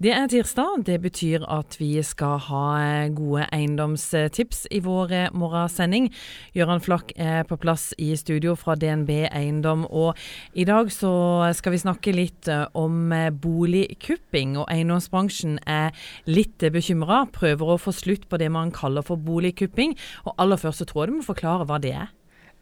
[0.00, 0.86] Det er tirsdag.
[0.88, 6.06] Det betyr at vi skal ha eh, gode eiendomstips i vår eh, morgensending.
[6.56, 9.82] Gøran Flakk er på plass i studio fra DNB Eiendom.
[9.84, 10.16] Og
[10.56, 11.12] i dag så
[11.52, 13.12] skal vi snakke litt eh, om
[13.44, 14.56] boligkupping.
[14.62, 15.92] Og eiendomsbransjen er
[16.24, 17.26] litt bekymra.
[17.36, 19.92] Prøver å få slutt på det man kaller for boligkupping.
[20.24, 22.08] Og aller først så tror jeg du må forklare hva det er.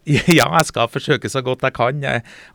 [0.38, 2.04] Ja, jeg skal forsøke så godt jeg kan.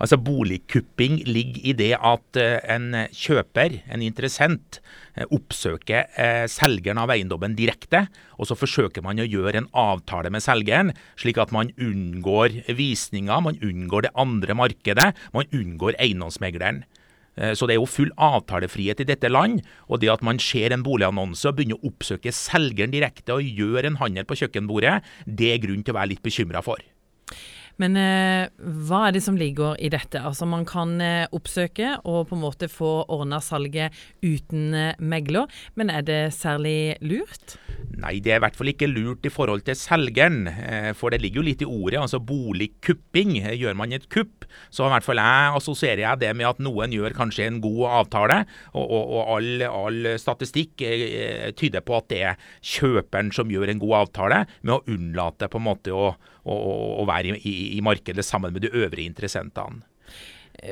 [0.02, 4.80] Altså, Boligkupping ligger i det at eh, en kjøper, en interessent,
[5.16, 8.08] eh, oppsøker eh, selgeren av eiendommen direkte.
[8.40, 13.46] Og så forsøker man å gjøre en avtale med selgeren, slik at man unngår visninger,
[13.46, 16.84] man unngår det andre markedet, man unngår eiendomsmegleren.
[17.58, 19.64] Så det er jo full avtalefrihet i dette land.
[19.90, 23.90] Og det at man ser en boligannonse og begynner å oppsøke selgeren direkte og gjøre
[23.90, 26.78] en handel på kjøkkenbordet, det er grunn til å være litt bekymra for.
[27.82, 28.50] Men eh,
[28.88, 30.22] hva er det som ligger i dette?
[30.22, 35.50] Altså Man kan eh, oppsøke og på en måte få ordna salget uten eh, megler,
[35.80, 37.58] men er det særlig lurt?
[38.04, 40.48] Nei, det er i hvert fall ikke lurt i forhold til selgeren.
[40.52, 42.02] Eh, for det ligger jo litt i ordet.
[42.02, 43.38] altså Boligkupping.
[43.56, 46.92] Gjør man et kupp, så i hvert fall jeg assosierer jeg det med at noen
[46.92, 48.42] gjør kanskje en god avtale.
[48.74, 53.72] Og, og, og all, all, statistikk eh, tyder på at det er kjøperen som gjør
[53.72, 56.12] en god avtale, med å unnlate på en måte å,
[56.44, 56.60] å,
[57.00, 59.86] å være i, i markedet sammen med de øvrige interessentene.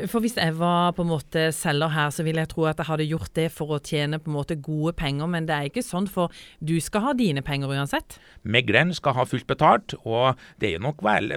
[0.08, 2.88] For hvis jeg var på en måte selger her, så ville jeg tro at jeg
[2.88, 5.84] hadde gjort det for å tjene på en måte gode penger, men det er ikke
[5.84, 8.20] sånn, for du skal ha dine penger uansett?
[8.46, 11.34] Megleren skal ha fullt betalt, og det er jo nok vel,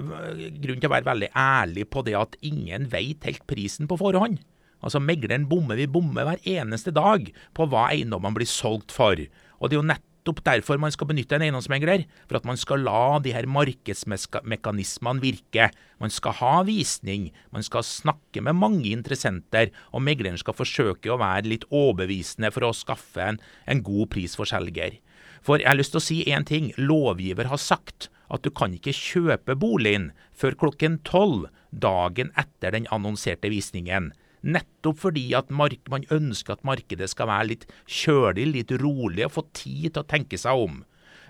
[0.61, 4.43] grunn til å være veldig ærlig på det at ingen vet helt prisen på forhånd.
[4.85, 9.17] Altså Megleren bommer, vi bommer hver eneste dag på hva eiendommene blir solgt for.
[9.57, 12.07] Og det er jo nett nettopp derfor man skal benytte en eiendomsmegler.
[12.29, 15.71] For at man skal la de her markedsmekanismene virke.
[16.01, 21.21] Man skal ha visning, man skal snakke med mange interessenter, og megleren skal forsøke å
[21.21, 24.99] være litt overbevisende for å skaffe en, en god pris for selger.
[25.45, 26.73] For jeg har lyst til å si én ting.
[26.79, 32.89] Lovgiver har sagt at du kan ikke kjøpe boligen før klokken tolv dagen etter den
[32.89, 34.15] annonserte visningen.
[34.45, 39.47] Nettopp fordi at man ønsker at markedet skal være litt kjølig, litt rolig og få
[39.57, 40.83] tid til å tenke seg om.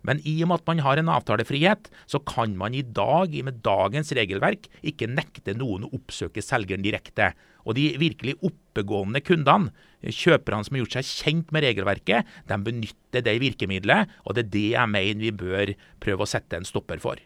[0.04, 3.62] Men i og med at man har en avtalefrihet, så kan man i dag, med
[3.64, 7.32] dagens regelverk, ikke nekte noen å oppsøke selgeren direkte.
[7.64, 9.72] Og de virkelig oppegående kundene,
[10.04, 14.50] kjøperne som har gjort seg kjent med regelverket, de benytter det virkemidlet, og det er
[14.52, 15.72] det jeg mener vi bør
[16.04, 17.20] prøve å sette en stopper for.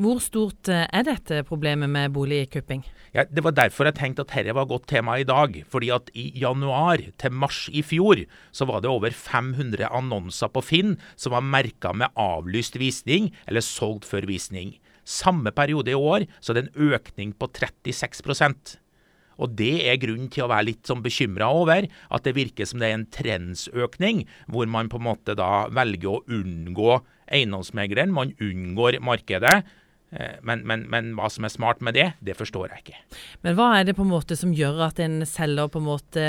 [0.00, 2.84] Hvor stort eh, er dette problemet med boligkupping?
[3.14, 5.62] Ja, det var derfor jeg tenkte at dette var godt tema i dag.
[5.68, 8.22] fordi at i januar til mars i fjor
[8.52, 13.60] så var det over 500 annonser på Finn som var merka med avlyst visning eller
[13.60, 14.78] solgt før visning.
[15.04, 18.78] Samme periode i år så er det en økning på 36
[19.40, 22.82] og Det er grunn til å være litt sånn bekymra over at det virker som
[22.82, 28.34] det er en trendsøkning, hvor man på en måte da velger å unngå eiendomsmegleren, man
[28.42, 29.60] unngår markedet.
[30.10, 33.02] Eh, men, men, men, hva som er smart med det, det forstår jeg ikke.
[33.46, 36.24] Men hva er det på en måte som gjør at en selger på en måte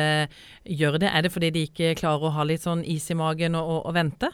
[0.70, 1.10] gjør det?
[1.10, 3.82] Er det fordi de ikke klarer å ha litt sånn is i magen og, og,
[3.90, 4.30] og vente?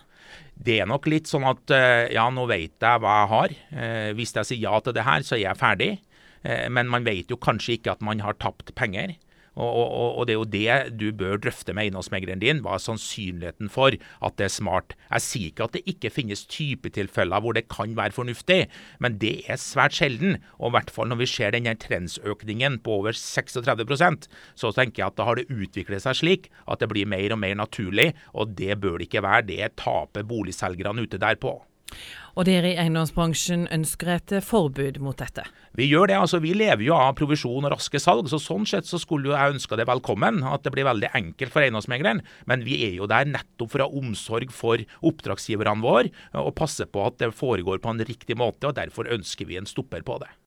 [0.57, 3.55] Det er nok litt sånn at eh, ja, nå vet jeg hva jeg har.
[3.71, 5.91] Eh, hvis jeg sier ja til det her, så er jeg ferdig.
[6.47, 9.17] Eh, men man vet jo kanskje ikke at man har tapt penger.
[9.57, 12.59] Og, og, og, det er jo det du bør drøfte med eiendomsmegleren din.
[12.61, 14.93] Hva er sannsynligheten for at det er smart?
[15.09, 18.59] Jeg sier ikke at det ikke finnes typetilfeller hvor det kan være fornuftig,
[19.01, 20.37] men det er svært sjelden.
[20.61, 25.09] Og i hvert fall når vi ser denne trendsøkningen på over 36% så tenker jeg
[25.09, 28.53] at da har det utviklet seg slik at det blir mer og mer naturlig, og
[28.59, 29.47] det bør det ikke være.
[29.49, 31.57] Det taper boligselgerne ute der på.
[32.37, 35.45] Og dere i eiendomsbransjen ønsker et forbud mot dette?
[35.77, 36.17] Vi gjør det.
[36.17, 38.29] altså Vi lever jo av provisjon og raske salg.
[38.29, 40.43] så Sånn sett så skulle jeg ønske det velkommen.
[40.45, 42.21] At det blir veldig enkelt for eiendomsmegleren.
[42.45, 46.85] Men vi er jo der nettopp for å ha omsorg for oppdragsgiverne våre og passe
[46.85, 48.69] på at det foregår på en riktig måte.
[48.69, 50.29] og Derfor ønsker vi en stopper på det.